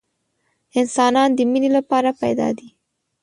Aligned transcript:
انسانان 0.79 1.29
د 1.33 1.39
مینې 1.51 1.69
لپاره 1.77 2.09
پیدا 2.21 2.47
دي 2.57 2.69